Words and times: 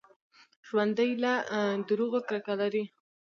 ژوندي 0.67 1.09
له 1.23 1.33
دروغو 1.87 2.19
کرکه 2.27 2.53
لري 2.61 2.83